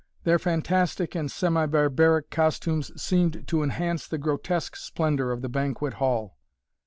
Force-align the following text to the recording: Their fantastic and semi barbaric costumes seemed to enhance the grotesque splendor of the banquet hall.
Their 0.23 0.39
fantastic 0.39 1.13
and 1.13 1.31
semi 1.31 1.67
barbaric 1.67 2.31
costumes 2.31 2.91
seemed 2.99 3.47
to 3.47 3.61
enhance 3.61 4.07
the 4.07 4.17
grotesque 4.17 4.75
splendor 4.75 5.31
of 5.31 5.43
the 5.43 5.47
banquet 5.47 5.93
hall. 6.01 6.39